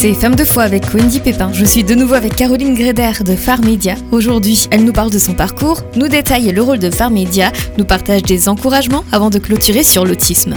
[0.00, 1.52] C'est Femme de foi avec Wendy Pépin.
[1.52, 3.94] Je suis de nouveau avec Caroline Gréder de Phare Média.
[4.12, 8.22] Aujourd'hui, elle nous parle de son parcours, nous détaille le rôle de Phare nous partage
[8.22, 10.54] des encouragements avant de clôturer sur l'autisme.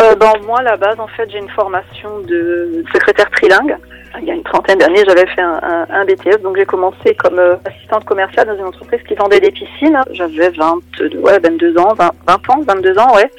[0.00, 3.76] Euh, ben, moi, à la base, en fait, j'ai une formation de secrétaire trilingue.
[4.18, 7.38] Il y a une trentaine d'années, j'avais fait un, un, BTS, donc j'ai commencé comme
[7.38, 9.98] euh, assistante commerciale dans une entreprise qui vendait des piscines.
[10.12, 13.30] J'avais 22, ouais, 22 ans, 20, 20 ans, 22 ans, ouais.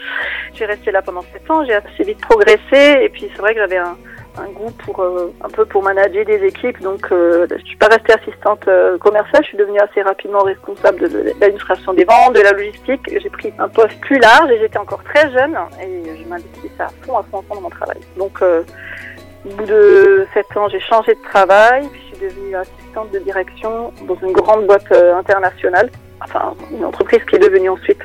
[0.53, 3.59] J'ai resté là pendant 7 ans, j'ai assez vite progressé, et puis c'est vrai que
[3.59, 3.95] j'avais un,
[4.39, 6.79] un goût pour euh, un peu pour manager des équipes.
[6.81, 9.43] Donc, euh, je suis pas restée assistante euh, commerciale.
[9.43, 13.01] Je suis devenue assez rapidement responsable de, l'administration des ventes, de la logistique.
[13.07, 16.89] J'ai pris un poste plus large et j'étais encore très jeune et je m'investissais à
[17.03, 17.97] fond, à fond, à fond dans mon travail.
[18.17, 18.41] Donc,
[19.47, 21.87] au bout de sept ans, j'ai changé de travail.
[21.91, 25.89] Puis je suis devenue assistante de direction dans une grande boîte internationale.
[26.23, 28.03] Enfin, une entreprise qui est devenue ensuite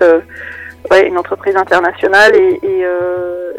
[0.91, 2.35] ouais, une entreprise internationale.
[2.37, 2.85] Et, et,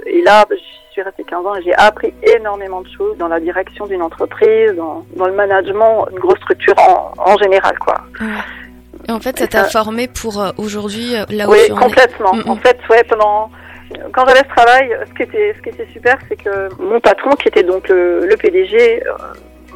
[0.06, 0.56] et là, je
[0.92, 4.73] suis restée 15 ans et j'ai appris énormément de choses dans la direction d'une entreprise,
[4.76, 7.95] dans, dans, le management, une grosse structure en, en général, quoi.
[9.08, 12.34] Et en fait, ça t'a formé pour euh, aujourd'hui là où oui, tu en complètement.
[12.34, 12.48] Es.
[12.48, 13.50] En fait, ouais, pendant
[14.13, 17.31] quand j'avais ce travail, ce qui était ce qui était super, c'est que mon patron,
[17.31, 19.11] qui était donc le, le PDG, euh,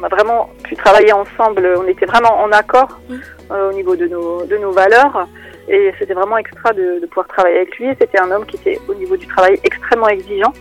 [0.00, 1.74] on a vraiment pu travailler ensemble.
[1.78, 3.14] On était vraiment en accord mmh.
[3.50, 5.26] euh, au niveau de nos de nos valeurs.
[5.70, 7.88] Et c'était vraiment extra de, de pouvoir travailler avec lui.
[8.00, 10.52] C'était un homme qui était au niveau du travail extrêmement exigeant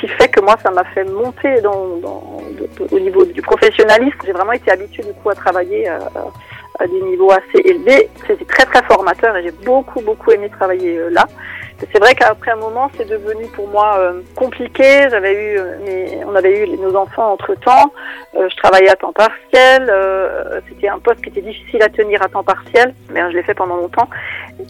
[0.00, 4.18] qui fait que moi, ça m'a fait monter dans, dans, de, au niveau du professionnalisme.
[4.24, 5.98] J'ai vraiment été habituée du coup à travailler à,
[6.78, 8.08] à des niveaux assez élevés.
[8.26, 11.26] C'était très très formateur et j'ai beaucoup beaucoup aimé travailler euh, là.
[11.78, 15.08] C'est vrai qu'après un moment, c'est devenu pour moi euh, compliqué.
[15.10, 17.92] J'avais eu, euh, mes, on avait eu nos enfants entre temps.
[18.34, 19.86] Euh, je travaillais à temps partiel.
[19.90, 23.42] Euh, C'était un poste qui était difficile à tenir à temps partiel, mais je l'ai
[23.42, 24.08] fait pendant longtemps.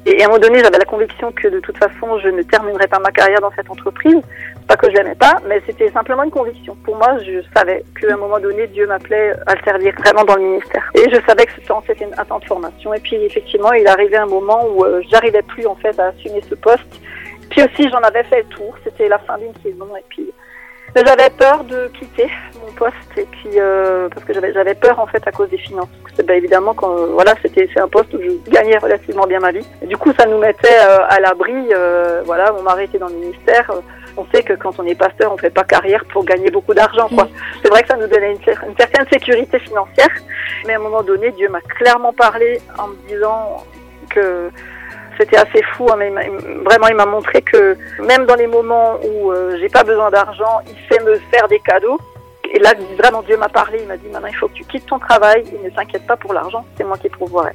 [0.05, 2.89] Et, à un moment donné, j'avais la conviction que de toute façon, je ne terminerais
[2.89, 4.21] pas ma carrière dans cette entreprise.
[4.67, 6.77] Pas que je l'aimais pas, mais c'était simplement une conviction.
[6.85, 10.35] Pour moi, je savais qu'à un moment donné, Dieu m'appelait à le servir vraiment dans
[10.35, 10.91] le ministère.
[10.95, 12.93] Et je savais que ce c'était un temps de formation.
[12.93, 16.41] Et puis effectivement, il arrivait un moment où euh, j'arrivais plus en fait à assumer
[16.49, 16.96] ce poste.
[17.51, 18.75] Puis aussi, j'en avais fait le tour.
[18.85, 19.89] C'était la fin d'une saison.
[19.97, 20.31] Et puis,
[20.95, 22.31] j'avais peur de quitter
[22.65, 22.97] mon poste.
[23.17, 25.89] Et puis, euh, parce que j'avais peur, en fait, à cause des finances.
[26.25, 29.53] Ben, évidemment, quand, euh, voilà, c'était, c'est un poste où je gagnais relativement bien ma
[29.53, 29.67] vie.
[29.83, 31.53] Et du coup, ça nous mettait euh, à l'abri.
[31.73, 33.71] euh, voilà, mon mari était dans le ministère.
[34.17, 37.09] on sait que quand on est pasteur, on fait pas carrière pour gagner beaucoup d'argent,
[37.15, 37.29] quoi.
[37.63, 40.09] C'est vrai que ça nous donnait une, une certaine sécurité financière.
[40.67, 43.65] Mais à un moment donné, Dieu m'a clairement parlé en me disant
[44.09, 44.51] que
[45.19, 45.89] c'était assez fou.
[45.91, 46.11] Hein, mais
[46.65, 50.61] vraiment, il m'a montré que même dans les moments où euh, j'ai pas besoin d'argent,
[50.67, 51.99] il sait me faire des cadeaux.
[52.53, 53.79] Et là, vraiment, Dieu m'a parlé.
[53.83, 56.17] Il m'a dit maintenant, il faut que tu quittes ton travail et ne t'inquiète pas
[56.17, 56.65] pour l'argent.
[56.77, 57.53] C'est moi qui pourvoirai.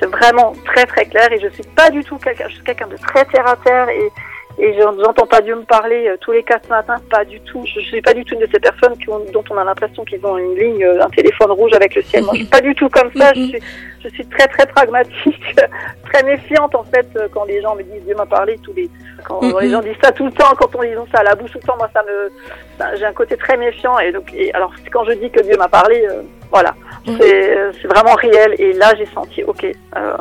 [0.00, 1.30] C'est vraiment très très clair.
[1.32, 2.48] Et je suis pas du tout quelqu'un.
[2.48, 4.10] Je suis quelqu'un de très terre à terre et
[4.58, 7.64] et j'entends pas Dieu me parler euh, tous les quatre matins, pas du tout.
[7.64, 9.64] Je, je suis pas du tout une de ces personnes qui ont, dont on a
[9.64, 12.24] l'impression qu'ils ont une ligne, euh, un téléphone rouge avec le ciel.
[12.24, 13.32] Moi, je suis pas du tout comme ça.
[13.34, 13.62] Je suis,
[14.02, 15.56] je suis très très pragmatique,
[16.12, 18.88] très méfiante en fait euh, quand les gens me disent Dieu m'a parlé tous les
[19.24, 19.60] quand Mhm.
[19.60, 21.52] les gens disent ça tout le temps, quand on ils ont ça à la bouche
[21.52, 24.72] tout le temps, moi ça me j'ai un côté très méfiant et donc et alors
[24.92, 26.74] quand je dis que Dieu m'a parlé, euh, voilà,
[27.06, 27.16] Mhm.
[27.20, 29.64] c'est c'est vraiment réel et là j'ai senti ok.
[29.64, 30.16] Euh,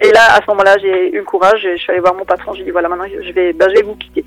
[0.00, 2.24] et là à ce moment-là j'ai eu le courage, et je suis allée voir mon
[2.24, 4.24] patron, j'ai dit voilà maintenant je vais ben, je vais vous quitter.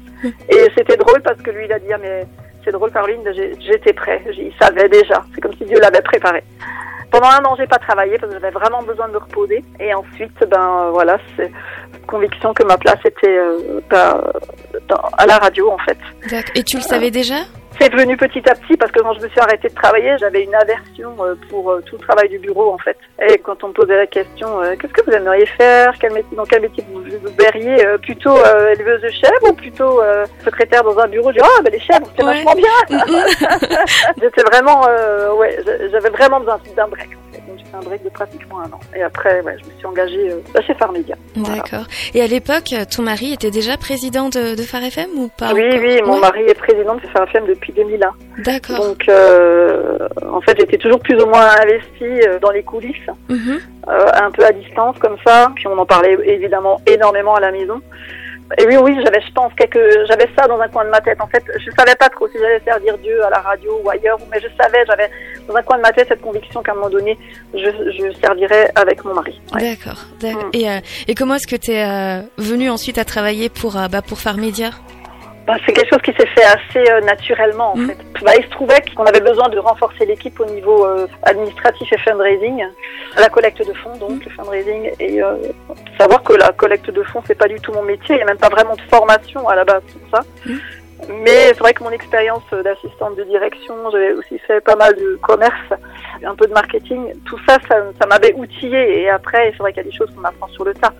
[0.50, 2.26] Et c'était drôle parce que lui il a dit ah, mais
[2.64, 3.22] c'est drôle Caroline,
[3.60, 6.42] j'étais prêt, il savait déjà, c'est comme si Dieu l'avait préparé.
[7.14, 9.64] Pendant un an, j'ai pas travaillé parce que j'avais vraiment besoin de me reposer.
[9.80, 11.52] Et ensuite, ben voilà, c'est
[12.08, 16.00] conviction que ma place était euh, à la radio en fait.
[16.56, 17.36] Et tu le savais déjà?
[17.80, 20.44] C'est devenu petit à petit parce que quand je me suis arrêtée de travailler, j'avais
[20.44, 22.98] une aversion euh, pour euh, tout le travail du bureau en fait.
[23.28, 25.94] Et quand on me posait la question, euh, qu'est-ce que vous aimeriez faire?
[26.00, 30.02] Quel métier, Dans quel métier vous, vous verriez Plutôt euh, éleveuse de chèvres ou plutôt
[30.02, 32.34] euh, secrétaire dans un bureau Je dis, ah ben les chèvres, c'est Ouais.
[32.44, 33.00] vachement bien
[34.22, 37.10] J'étais vraiment, euh, ouais, j'a- j'avais vraiment besoin d'un break.
[37.74, 37.78] Fait.
[37.78, 38.80] Un break de pratiquement un an.
[38.96, 41.16] Et après, ouais, je me suis engagée euh, chez Farmedia.
[41.36, 41.56] Voilà.
[41.62, 41.86] D'accord.
[42.14, 45.64] Et à l'époque, ton mari était déjà président de, de Phare FM ou pas oui,
[45.80, 46.20] oui, mon Ouais.
[46.22, 48.12] mari est président de Phare FM depuis 2001.
[48.44, 48.78] D'accord.
[48.88, 49.98] Donc, euh,
[50.32, 52.96] en fait, j'étais toujours plus ou moins investie euh, dans les coulisses,
[53.30, 53.60] Mhm.
[53.90, 55.52] euh, un peu à distance comme ça.
[55.56, 57.82] Puis on en parlait évidemment énormément à la maison.
[58.58, 61.20] Et oui, oui, j'avais, je pense, quelques, j'avais ça dans un coin de ma tête.
[61.22, 64.18] En fait, je savais pas trop si j'allais servir Dieu à la radio ou ailleurs,
[64.32, 65.10] mais je savais, j'avais
[65.48, 67.18] dans un coin de ma tête cette conviction qu'à un moment donné,
[67.54, 69.40] je, je servirais avec mon mari.
[69.54, 69.76] Ouais.
[69.76, 70.04] D'accord.
[70.20, 70.44] d'accord.
[70.46, 70.50] Mm.
[70.54, 73.88] Et, euh, et comment est-ce que tu es euh, venu ensuite à travailler pour, euh,
[73.88, 74.72] bah, pour Phare Média?
[75.46, 77.88] Bah, c'est quelque chose qui s'est fait assez euh, naturellement en Mhm.
[77.90, 77.98] fait.
[78.24, 81.98] Bah, il se trouvait qu'on avait besoin de renforcer l'équipe au niveau euh, administratif et
[81.98, 82.64] fundraising,
[83.18, 85.36] la collecte de fonds donc le fundraising et euh,
[86.00, 88.26] savoir que la collecte de fonds c'est pas du tout mon métier, il n'y a
[88.26, 90.26] même pas vraiment de formation à la base pour ça.
[90.46, 90.60] Mhm.
[91.10, 95.20] Mais c'est vrai que mon expérience d'assistante de direction, j'avais aussi fait pas mal de
[95.22, 95.68] commerce,
[96.26, 97.12] un peu de marketing.
[97.26, 99.02] Tout ça, ça, ça m'avait outillé.
[99.02, 100.94] Et après, c'est vrai qu'il y a des choses qu'on apprend sur le tas.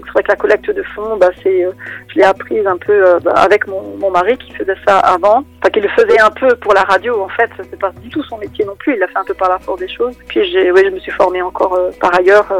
[0.00, 1.72] Donc c'est vrai que la collecte de fonds, bah, c'est, euh,
[2.08, 5.44] je l'ai apprise un peu euh, bah, avec mon, mon, mari qui faisait ça avant,
[5.58, 7.50] enfin qui le faisait un peu pour la radio en fait.
[7.58, 8.94] C'est pas du tout son métier non plus.
[8.94, 10.16] Il l'a fait un peu par la force des choses.
[10.26, 12.50] Puis j'ai, ouais, je me suis formée encore euh, par ailleurs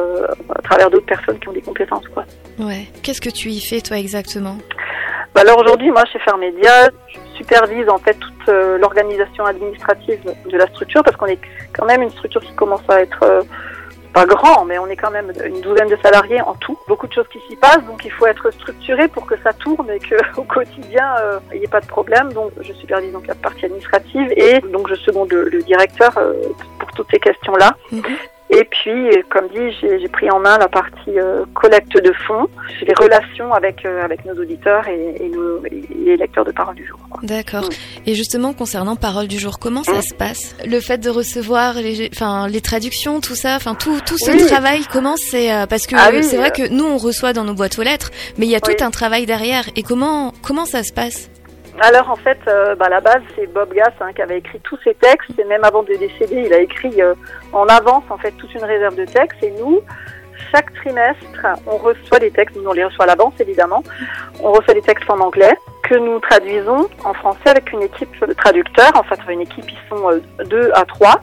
[0.55, 2.27] à travers d'autres personnes qui ont des compétences quoi.
[2.59, 2.89] Ouais.
[3.03, 4.59] Qu'est-ce que tu y fais toi exactement?
[5.35, 10.67] Bah, alors aujourd'hui, moi chez Fermédia, je supervise en fait toute l'organisation administrative de la
[10.67, 11.41] structure parce qu'on est
[11.73, 13.25] quand même une structure qui commence à être
[14.13, 16.79] pas grand, mais on est quand même une douzaine de salariés en tout.
[16.89, 19.91] Beaucoup de choses qui s'y passent, donc il faut être structuré pour que ça tourne
[19.91, 22.33] et qu'au quotidien, euh, il n'y ait pas de problème.
[22.33, 26.35] Donc je supervise donc la partie administrative et donc je seconde le, directeur euh,
[26.79, 27.77] pour toutes ces questions-là.
[27.93, 28.03] Mhm.
[28.61, 32.47] Et puis, comme dit, j'ai pris en main la partie euh, collecte de fonds,
[32.83, 36.87] les relations avec euh, avec nos auditeurs et, et, nos, les lecteurs de Parole du
[36.87, 36.99] jour.
[37.23, 37.65] D'accord.
[37.65, 38.09] Mm.
[38.11, 40.03] Et justement, concernant Parole du jour, comment ça mm.
[40.03, 40.57] se passe?
[40.67, 44.83] Le fait de recevoir les, enfin, les traductions, tout ça, enfin tout tout ce travail,
[44.93, 47.79] comment c'est euh, Parce que ah c'est vrai que nous on reçoit dans nos boîtes
[47.79, 49.65] aux lettres, mais il y a tout un travail derrière.
[49.75, 51.31] Et comment comment ça se passe?
[51.79, 54.61] Alors en fait, euh, bah, à la base, c'est Bob Gass hein, qui avait écrit
[54.61, 57.15] tous ces textes et même avant de décéder, il a écrit euh,
[57.53, 59.81] en avance en fait toute une réserve de textes et nous,
[60.53, 63.83] chaque trimestre, on reçoit des textes, nous on les reçoit à l'avance évidemment,
[64.43, 68.33] on reçoit des textes en anglais que nous traduisons en français avec une équipe de
[68.33, 71.21] traducteurs, en fait une équipe ils sont euh, deux à trois,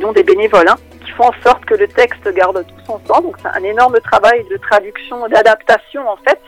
[0.00, 0.68] dont des bénévoles.
[0.68, 3.22] Hein, qui font en sorte que le texte garde tout son sens.
[3.22, 6.40] Donc c'est un énorme travail de traduction, d'adaptation en fait.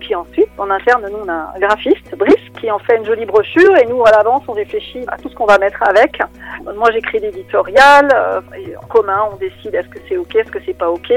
[0.00, 3.26] Puis ensuite, en interne, nous, on a un graphiste, Brice, qui en fait une jolie
[3.26, 6.18] brochure et nous, à l'avance, on réfléchit à tout ce qu'on va mettre avec.
[6.74, 8.08] Moi, j'écris l'éditorial.
[8.14, 8.40] Euh,
[8.82, 11.10] en commun, on décide est-ce que c'est OK, est-ce que c'est pas OK.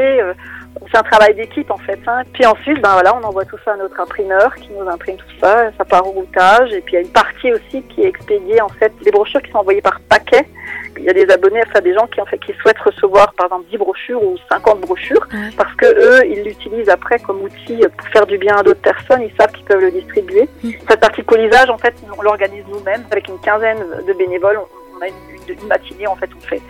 [0.92, 2.00] C'est un travail d'équipe en fait.
[2.08, 2.24] Hein.
[2.34, 5.40] Puis ensuite, ben voilà, on envoie tout ça à notre imprimeur qui nous imprime tout
[5.42, 5.72] ça.
[5.78, 6.72] Ça part au routage.
[6.74, 9.42] Et puis il y a une partie aussi qui est expédiée en fait, des brochures
[9.42, 10.46] qui sont envoyées par paquet
[11.00, 13.48] il y a des abonnés, enfin des gens qui en fait qui souhaitent recevoir par
[13.48, 15.28] exemple 10 brochures ou 50 brochures
[15.58, 19.22] parce que eux ils l'utilisent après comme outil pour faire du bien à d'autres personnes,
[19.22, 20.50] ils savent qu'ils peuvent le distribuer.
[20.64, 20.72] Mm.
[20.90, 25.08] Cette partie colisage en fait on l'organise nous-mêmes avec une quinzaine de bénévoles, on a
[25.08, 26.62] une, matinée en fait on fait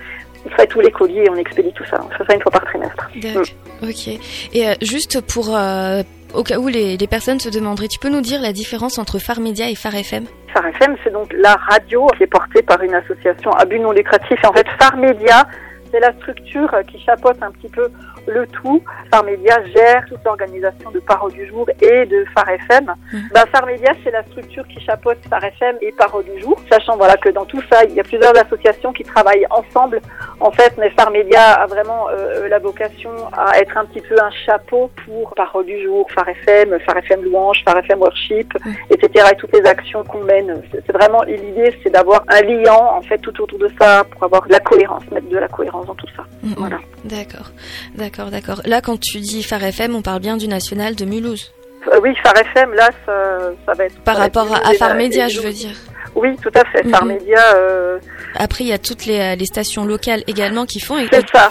[0.45, 1.99] on fait tous les colis et on expédie tout ça.
[2.03, 3.09] On fait ça une fois par trimestre.
[3.15, 3.43] D'accord.
[3.81, 3.89] Mm.
[3.89, 4.07] Ok.
[4.53, 6.03] Et euh, juste pour euh,
[6.33, 9.19] au cas où les, les, personnes se demanderaient, tu peux nous dire la différence entre
[9.19, 12.81] Phare Média et Phare FM Phare FM, c'est donc la radio qui est portée par
[12.81, 14.39] une association à but non lucratif.
[14.43, 15.47] Et en fait, Phare Média,
[15.91, 17.89] c'est la structure qui chapeaute un petit peu
[18.27, 18.83] le tout.
[19.11, 22.85] Phare Média gère toute l'organisation de Parole du jour et de Phare FM.
[22.85, 23.17] Mmh.
[23.33, 26.95] Ben, Phare Média, c'est la structure qui chapeaute Phare FM et Parole du jour, sachant
[26.97, 30.01] voilà que dans tout ça, il y a plusieurs associations qui travaillent ensemble.
[30.39, 34.15] En fait, mais Phare Média a vraiment euh, la vocation à être un petit peu
[34.21, 38.53] un chapeau pour Parole du jour, Phare FM, Phare FM Louange, Phare FM Worship,
[38.89, 39.25] etc.
[39.31, 40.61] et toutes les actions qu'on mène.
[40.71, 44.45] C'est vraiment l'idée, c'est d'avoir un liant en fait tout autour de ça pour avoir
[44.47, 46.23] de la cohérence, mettre de la cohérence dans tout ça.
[46.43, 46.53] Mmh.
[46.57, 46.77] Voilà.
[47.03, 47.51] D'accord,
[47.95, 48.29] d'accord.
[48.31, 48.61] D'accord.
[48.65, 51.53] Là, quand tu dis Phare FM, on parle bien du national de Mulhouse.
[51.91, 53.99] Euh, oui, Phare FM, là, ça, va être.
[54.01, 55.75] Par rapport à, Phare Média, je veux dire.
[56.19, 56.87] Oui, tout à fait.
[56.89, 57.13] Phare mhm.
[57.13, 57.55] Média.
[57.55, 57.99] Euh,
[58.35, 60.97] Après, il y a toutes les, stations locales également qui font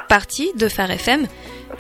[0.09, 1.27] partie de Phare FM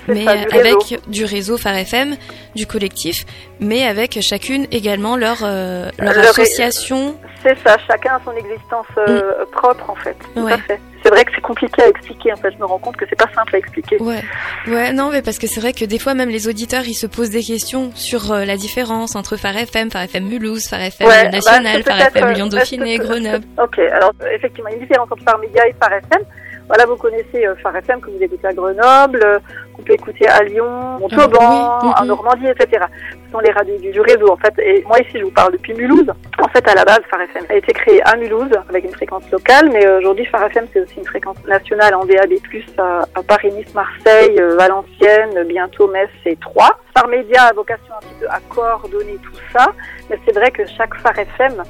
[0.06, 2.17] mais avec du réseau Phare FM,
[2.55, 3.26] du collectif,
[3.61, 7.18] mais avec chacune également leur, euh, leur, association.
[7.42, 9.50] C'est ça, chacun a son existence mm.
[9.52, 10.16] propre en fait.
[10.35, 12.33] Tout à fait c'est vrai que c'est compliqué à expliquer.
[12.33, 13.97] En fait, je me rends compte que c'est pas simple à expliquer.
[14.00, 14.23] Ouais,
[14.67, 17.07] ouais, non, mais parce que c'est vrai que des fois même les auditeurs ils se
[17.07, 21.09] posent des questions sur euh, la différence entre Phare FM, Phare FM Mulhouse, Phare FM
[21.09, 23.47] bah, National, Phare FM Lyon Dauphiné, Grenoble.
[23.62, 26.23] Ok, alors effectivement, il y a une différence entre Phare Média et Phare FM.
[26.69, 29.39] Voilà, vous connaissez euh, Phare FM que vous écoutez à Grenoble, euh,
[29.75, 32.85] qu'on peut écouter à Lyon, Montauban, ah, en Normandie, etc.
[33.25, 34.53] Ce sont les radios du, réseau, en fait.
[34.59, 36.13] Et moi, ici, je vous parle depuis Mulhouse.
[36.39, 39.25] En fait, à la base, Phare FM a été créé à Mulhouse avec une fréquence
[39.33, 42.35] locale, mais euh, aujourd'hui, Phare FM, c'est aussi une fréquence nationale en DAB+,
[42.77, 46.77] à, à Paris, Nice, Marseille, Valenciennes, bientôt Metz et Troyes.
[46.95, 49.73] Phare Média a vocation un petit peu à coordonner tout ça,
[50.11, 51.63] mais c'est vrai que chaque Phare FM euh,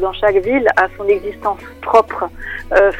[0.00, 2.28] dans chaque ville a son existence propre.
[2.72, 2.90] Euh,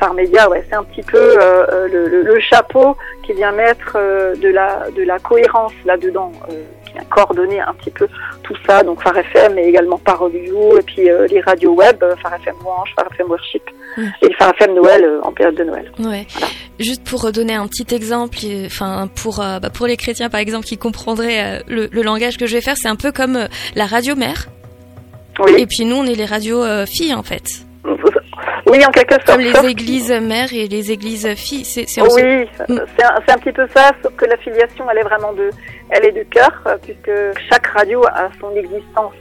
[0.48, 3.98] ouais, c'est un petit peu euh, euh, le, le, chapeau qui vient mettre
[4.40, 6.32] de la de la cohérence là-dedans,
[6.86, 8.08] qui vient coordonner un petit peu
[8.42, 8.82] tout ça.
[8.82, 13.08] Donc Phare FM, mais également Parole et puis les radios web, Phare FM Orange, Phare
[13.12, 13.62] FM Worship,
[13.96, 14.02] mmh.
[14.22, 15.92] et Phare FM Noël en période de Noël.
[15.98, 16.26] Ouais.
[16.80, 20.78] Juste pour donner un petit exemple, enfin pour bah, pour les chrétiens par exemple qui
[20.78, 24.48] comprendraient le, le langage que je vais faire, c'est un peu comme la radio mère
[25.46, 27.64] et puis nous, on est les radios euh, filles en fait.
[28.66, 29.26] Oui, en quelque sorte.
[29.26, 31.64] Comme les églises mères et les églises filles.
[31.64, 32.80] C'est, oui, mm.
[32.96, 35.50] c'est un, un, petit peu ça, sauf que l'affiliation, elle est vraiment de
[35.90, 36.52] elle est de cœur,
[36.82, 37.10] puisque
[37.50, 39.14] chaque radio a son existence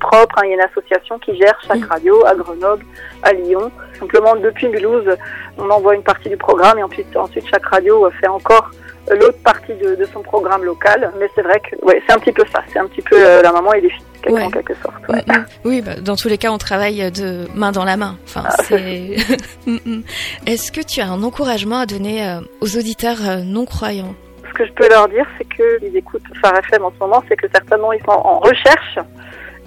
[0.00, 0.38] propre.
[0.38, 0.42] Hein.
[0.44, 2.84] Il y a une association qui gère chaque radio à Grenoble,
[3.22, 3.70] à Lyon.
[4.00, 5.16] Simplement, depuis Mulhouse,
[5.56, 8.70] on envoie une partie du programme et ensuite, ensuite chaque radio fait encore
[9.08, 11.12] l'autre partie de, de, son programme local.
[11.20, 13.52] Mais c'est vrai que ouais, c'est un petit peu ça, c'est un petit peu la
[13.52, 14.94] maman et les filles en quelque sorte.
[15.08, 15.44] Mm, mm.
[15.64, 18.16] Oui, bah, dans tous les cas, on travaille de main dans la main.
[18.24, 19.16] Enfin, ah, c'est.
[19.66, 20.02] Mm,
[20.46, 24.14] Est-ce que tu as un encouragement à donner euh, aux auditeurs euh, non croyants
[24.48, 27.22] Ce que je peux leur dire, c'est que ils écoutent Phare FM en ce moment,
[27.28, 28.98] c'est que certainement ils sont en recherche.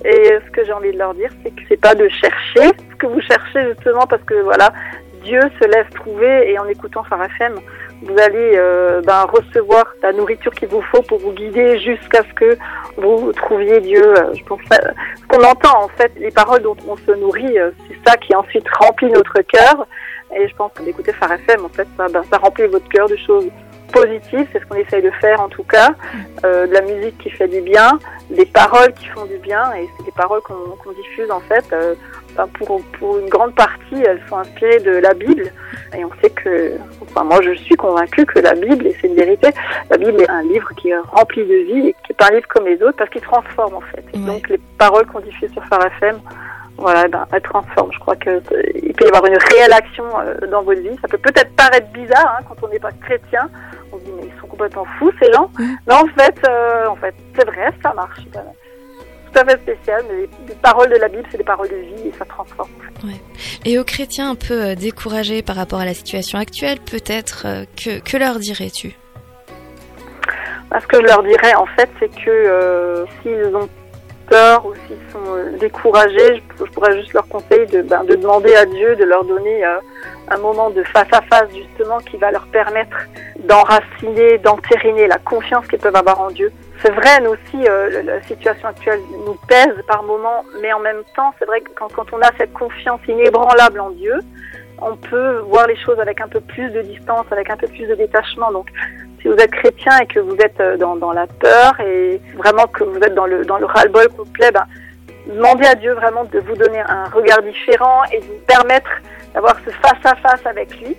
[0.05, 2.95] Et ce que j'ai envie de leur dire, c'est que c'est pas de chercher ce
[2.97, 4.71] que vous cherchez justement parce que voilà,
[5.23, 7.55] Dieu se laisse trouver et en écoutant Phare FM,
[8.01, 12.33] vous allez euh, ben, recevoir la nourriture qu'il vous faut pour vous guider jusqu'à ce
[12.33, 12.57] que
[12.97, 14.03] vous trouviez Dieu.
[14.17, 17.57] Euh, je pense euh, ce qu'on entend en fait, les paroles dont on se nourrit,
[17.87, 19.87] c'est ça qui ensuite remplit notre cœur.
[20.35, 23.07] Et je pense que d'écouter Phare FM, en fait, ça, ben, ça remplit votre cœur
[23.07, 23.47] de choses
[24.01, 24.47] positives.
[24.51, 25.95] C'est ce qu'on essaye de faire en tout cas.
[26.43, 27.99] de la musique qui fait du bien,
[28.29, 31.65] des paroles qui font du bien, et c'est des paroles qu'on diffuse en fait
[32.45, 35.51] pour, pour, une grande partie, elles sont inspirées de la Bible.
[35.97, 39.15] Et on sait que, enfin, moi je suis convaincue que la Bible, et c'est une
[39.15, 39.49] vérité,
[39.89, 42.35] la Bible est un livre qui est rempli de vie et qui n'est pas un
[42.35, 44.03] livre comme les autres parce qu'il transforme en fait.
[44.25, 46.19] donc les paroles qu'on diffuse sur Phare FM,
[46.77, 47.91] voilà, ben, elles transforment.
[47.91, 50.95] Je crois qu'il peut y avoir une réelle action euh, dans votre vie.
[51.01, 53.49] Ça peut peut-être paraître bizarre hein, quand on n'est pas chrétien.
[54.07, 55.51] Dit mais ils sont complètement fous ces gens.
[55.59, 58.25] Mais en fait, euh, en fait, c'est vrai, ça marche
[59.31, 62.07] tout à fait spécial, mais les, paroles de la Bible, c'est des paroles de vie
[62.07, 62.69] et ça transforme.
[63.03, 63.19] Ouais.
[63.65, 67.65] Et aux chrétiens un peu euh, découragés par rapport à la situation actuelle, peut-être, euh,
[67.75, 68.95] que, que, leur dirais-tu?
[70.79, 73.69] Ce que je leur dirais, en fait, c'est que euh, s'ils ont
[74.29, 78.65] peur ou s'ils sont découragés, je, pourrais juste leur conseiller de, ben, de demander à
[78.65, 82.97] Dieu de leur donner un moment de face à face, justement, qui va leur permettre
[83.39, 86.51] d'enraciner, d'entériner la confiance qu'ils peuvent avoir en Dieu
[86.81, 91.01] c'est vrai, nous aussi, euh, la situation actuelle nous pèse par moments, mais en même
[91.15, 94.19] temps, c'est vrai que quand, quand, on a cette confiance inébranlable en Dieu,
[94.79, 97.87] on peut voir les choses avec un peu plus de distance, avec un peu plus
[97.87, 98.51] de détachement.
[98.51, 98.67] Donc,
[99.21, 102.67] si vous êtes chrétien et que vous êtes euh, dans, dans la peur et vraiment
[102.67, 104.65] que vous êtes dans le, dans le ras-le-bol complet, ben,
[105.25, 108.89] demandez à Dieu vraiment de vous donner un regard différent et de vous permettre
[109.33, 110.95] d'avoir ce face-à-face avec lui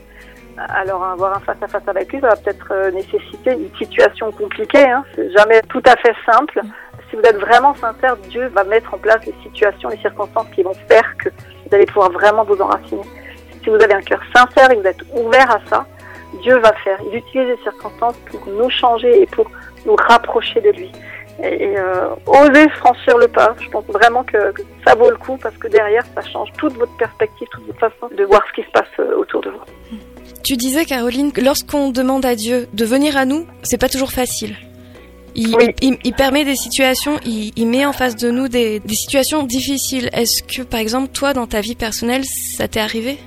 [0.69, 4.89] alors avoir un face-à-face avec lui, ça va peut-être euh, nécessiter une situation compliquée.
[4.89, 5.05] Hein.
[5.15, 6.61] C'est jamais tout à fait simple.
[7.09, 10.63] Si vous êtes vraiment sincère, Dieu va mettre en place les situations, les circonstances qui
[10.63, 13.03] vont faire que vous allez pouvoir vraiment vous enraciner.
[13.63, 15.87] Si vous avez un cœur sincère et que vous êtes ouvert à ça,
[16.43, 16.99] Dieu va faire.
[17.11, 19.51] Il utilise les circonstances pour nous changer et pour
[19.87, 20.93] nous rapprocher de lui.
[21.43, 23.55] Et, euh, oser franchir le pas.
[23.61, 24.53] Je pense vraiment que,
[24.85, 28.15] ça vaut le coup parce que derrière, ça change toute votre perspective, toute votre façon
[28.15, 29.99] de voir ce qui se passe euh, autour de vous.
[30.43, 34.13] Tu disais, Caroline, que lorsqu'on demande à Dieu de venir à nous, c'est pas toujours
[34.13, 34.57] facile.
[35.35, 39.45] Il, il, permet des situations, il, il, met en face de nous des, des situations
[39.45, 40.11] difficiles.
[40.13, 43.19] Est-ce que, par exemple, toi, dans ta vie personnelle, ça t'est arrivé?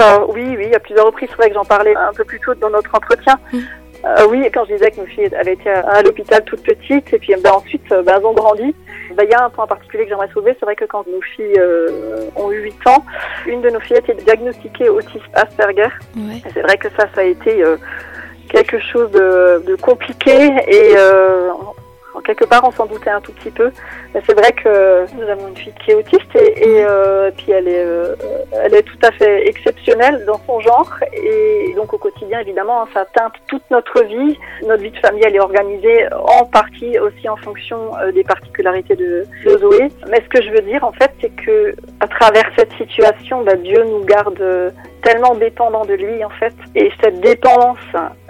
[0.00, 1.28] Euh, Oui, oui, à plusieurs reprises.
[1.30, 3.36] C'est vrai que j'en parlais un peu plus tôt dans notre entretien.
[3.52, 3.58] Mmh.
[4.04, 7.18] Euh, oui, quand je disais que nos filles avaient été à, l'hôpital toute petites, et
[7.18, 8.74] puis ben, ensuite, ben, elles ont grandi.
[9.14, 11.20] Ben, il y a un point particulier que j'aimerais soulever, c'est vrai que quand nos
[11.20, 13.04] filles euh, ont eu 8 ans,
[13.46, 15.88] une de nos filles a été diagnostiquée autiste Asperger.
[16.16, 16.42] Ouais.
[16.52, 17.76] C'est vrai que ça, ça a été euh,
[18.48, 20.94] quelque chose de, de compliqué, et
[22.24, 23.70] quelque part, on s'en doutait un tout petit peu.
[24.14, 27.68] Mais c'est vrai que nous avons une fille qui est autiste et, euh, puis elle
[27.68, 28.14] est, euh,
[28.52, 30.90] elle est tout à fait exceptionnelle dans son genre.
[31.12, 34.38] Et donc au quotidien, évidemment, ça teinte toute notre vie.
[34.66, 38.96] Notre vie de famille, elle est organisée en partie aussi en fonction euh, des particularités
[38.96, 39.88] de, Zoé.
[40.08, 43.54] Mais ce que je veux dire, en fait, c'est que à travers cette situation, bah,
[43.56, 46.54] Dieu nous garde tellement dépendants de lui, en fait.
[46.74, 47.78] Et cette dépendance,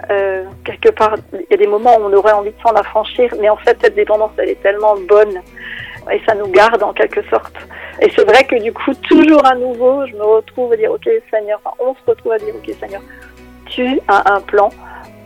[0.09, 3.33] euh, quelque part, il y a des moments où on aurait envie de s'en affranchir,
[3.39, 5.41] mais en fait, cette dépendance, elle est tellement bonne
[6.11, 7.55] et ça nous garde en quelque sorte.
[8.01, 11.07] Et c'est vrai que du coup, toujours à nouveau, je me retrouve à dire, ok
[11.31, 13.01] Seigneur, on se retrouve à dire, ok Seigneur,
[13.65, 14.69] tu as un plan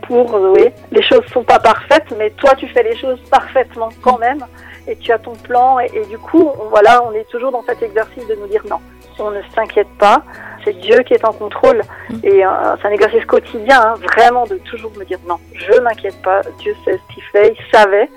[0.02, 0.72] pour Zoé.
[0.90, 4.44] Les choses sont pas parfaites, mais toi, tu fais les choses parfaitement quand même,
[4.86, 5.78] et tu as ton plan.
[5.80, 8.80] Et, et du coup, voilà, on est toujours dans cet exercice de nous dire non,
[9.18, 10.22] on ne s'inquiète pas,
[10.64, 11.82] c'est Dieu qui est en contrôle.
[12.10, 12.14] Mm.
[12.22, 16.20] Et euh, c'est un exercice quotidien, hein, vraiment, de toujours me dire non, je m'inquiète
[16.22, 18.08] pas, Dieu sait ce qu'il fait, il savait.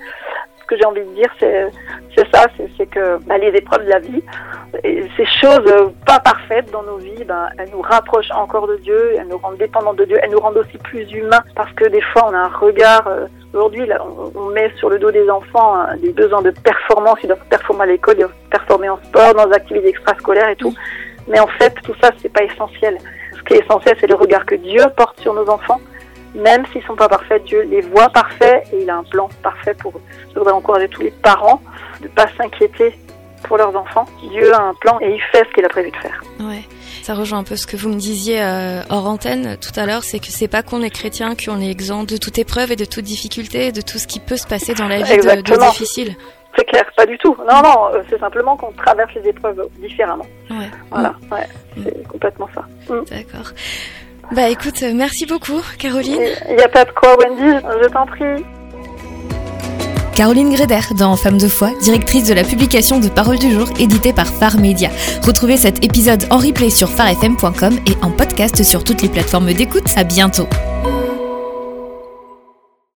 [0.60, 1.66] Ce que j'ai envie de dire, c'est,
[2.14, 4.22] c'est ça, c'est, que bah, les épreuves de la vie,
[4.84, 8.76] et ces choses euh, pas parfaites dans nos vies, bah, elles nous rapprochent encore de
[8.76, 11.88] Dieu, elles nous rendent dépendants de Dieu, elles nous rendent aussi plus humains, parce que
[11.88, 13.06] des fois, on a un regard...
[13.06, 17.18] Euh, aujourd'hui, là, on, met sur le dos des enfants hein, des besoins de performance.
[17.22, 20.56] Ils doivent performer à l'école, ils doivent performer en sport, dans les activités extrascolaires et
[20.56, 20.74] tout.
[21.28, 22.98] Mais en fait, tout ça, c'est pas essentiel.
[23.36, 25.80] Ce qui est essentiel, c'est le regard que Dieu porte sur nos enfants.
[26.34, 29.74] même s'ils sont pas parfaits, Dieu les voit parfaits et il a un plan parfait
[29.74, 30.02] pour eux.
[30.32, 31.60] Je voudrais encourager tous les parents
[32.00, 32.94] de ne pas s'inquiéter
[33.44, 34.04] pour leurs enfants.
[34.30, 36.22] Dieu a un plan et il fait ce qu'il a prévu de faire.
[36.40, 36.62] Ouais.
[37.02, 40.04] Ça rejoint un peu ce que vous me disiez euh, hors antenne tout à l'heure,
[40.04, 42.84] c'est que c'est pas qu'on est chrétien qu'on est exempt de toute épreuve et de
[42.84, 46.16] toute difficulté, de tout ce qui peut se passer dans la vie de, de, difficile.
[46.56, 47.36] C'est clair, pas du tout.
[47.38, 50.26] Non, non, euh, c'est simplement qu'on traverse les épreuves différemment.
[50.50, 50.68] Ouais.
[50.90, 51.82] Voilà, ouais, mm.
[51.84, 52.62] c'est complètement ça.
[52.92, 53.04] Mm.
[53.10, 53.52] D'accord.
[54.32, 56.20] Bah écoute, merci beaucoup, Caroline.
[56.50, 58.44] Il n'y a pas de quoi, Wendy, je t'en prie.
[60.18, 64.12] Caroline Gréder dans Femme de foi, directrice de la publication de Parole du jour éditée
[64.12, 64.90] par Phare Media.
[65.24, 69.86] Retrouvez cet épisode en replay sur pharefm.com et en podcast sur toutes les plateformes d'écoute.
[69.96, 70.48] À bientôt.